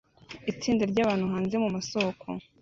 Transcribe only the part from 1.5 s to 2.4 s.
mumasoko